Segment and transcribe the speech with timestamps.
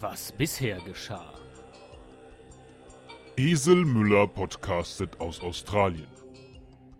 [0.00, 1.32] was bisher geschah.
[3.36, 6.08] Esel Müller podcastet aus Australien.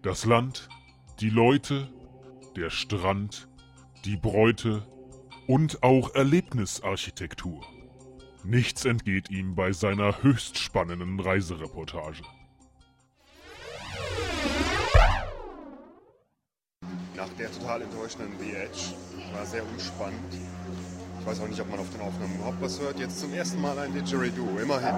[0.02, 0.68] Das Land,
[1.20, 1.88] die Leute,
[2.56, 3.48] der Strand,
[4.04, 4.86] die Bräute
[5.46, 7.64] und auch Erlebnisarchitektur.
[8.44, 12.22] Nichts entgeht ihm bei seiner höchst spannenden Reisereportage.
[17.16, 18.94] Nach der total enttäuschenden The Edge
[19.32, 20.34] war sehr unspannend.
[21.20, 22.98] Ich weiß auch nicht, ob man auf den Aufnahmen überhaupt was hört.
[22.98, 24.94] Jetzt zum ersten Mal ein Didgeridoo, immerhin.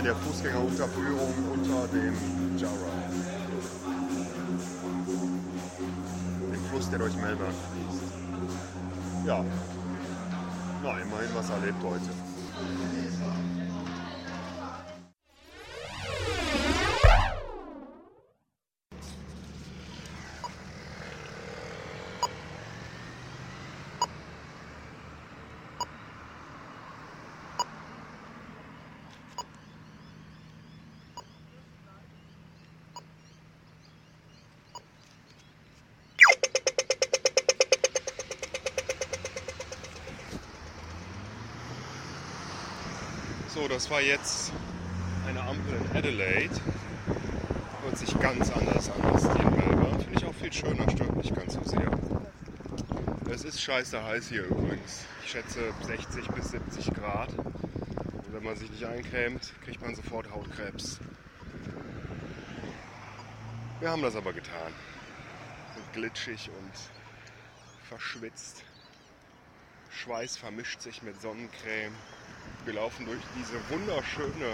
[0.00, 2.16] in der Fußgängerunterführung unter dem
[2.56, 2.72] Jarrah.
[6.50, 8.02] Dem Fluss, der durch Melbourne fließt.
[9.26, 9.44] Ja.
[10.82, 12.10] Na, immerhin was erlebt heute.
[43.52, 44.52] So, das war jetzt
[45.26, 46.54] eine Ampel in Adelaide.
[47.82, 49.98] Hört sich ganz anders an als die in Melbourne.
[49.98, 51.90] Finde ich auch viel schöner, stört mich ganz so sehr.
[53.28, 55.04] Es ist scheiße heiß hier übrigens.
[55.24, 57.30] Ich schätze 60 bis 70 Grad.
[57.36, 61.00] Und wenn man sich nicht eincremt, kriegt man sofort Hautkrebs.
[63.80, 64.72] Wir haben das aber getan.
[65.74, 66.72] Sind glitschig und
[67.88, 68.62] verschwitzt.
[69.90, 71.94] Schweiß vermischt sich mit Sonnencreme.
[72.64, 74.52] Wir laufen durch diese wunderschöne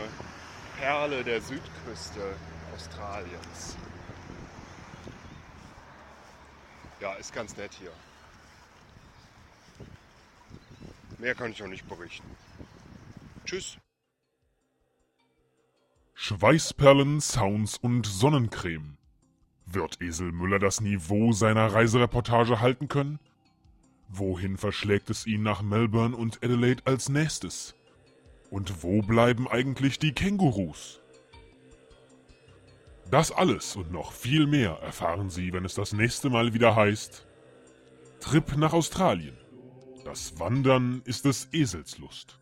[0.78, 2.36] Perle der Südküste
[2.74, 3.76] Australiens.
[7.00, 7.90] Ja, ist ganz nett hier.
[11.18, 12.28] Mehr kann ich auch nicht berichten.
[13.44, 13.78] Tschüss.
[16.14, 18.96] Schweißperlen, Sounds und Sonnencreme.
[19.66, 23.18] Wird Esel Müller das Niveau seiner Reisereportage halten können?
[24.08, 27.74] Wohin verschlägt es ihn nach Melbourne und Adelaide als nächstes?
[28.50, 31.00] Und wo bleiben eigentlich die Kängurus?
[33.10, 37.26] Das alles und noch viel mehr erfahren Sie, wenn es das nächste Mal wieder heißt
[38.20, 39.36] Trip nach Australien.
[40.04, 42.40] Das Wandern ist des Esels Lust.